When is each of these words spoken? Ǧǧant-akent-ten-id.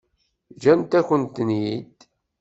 Ǧǧant-akent-ten-id. 0.53 1.97